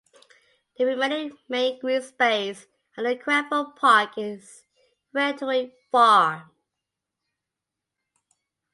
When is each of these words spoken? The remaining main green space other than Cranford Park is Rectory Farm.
The 0.79 0.85
remaining 0.87 1.37
main 1.47 1.77
green 1.79 2.01
space 2.01 2.65
other 2.97 3.09
than 3.09 3.19
Cranford 3.19 3.75
Park 3.75 4.17
is 4.17 4.63
Rectory 5.13 5.75
Farm. 5.91 6.49